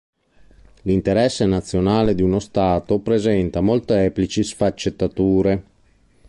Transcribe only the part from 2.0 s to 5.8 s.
di uno Stato presenta molteplici sfaccettature.